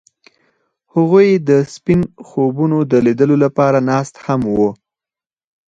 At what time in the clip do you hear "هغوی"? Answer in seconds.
0.93-1.29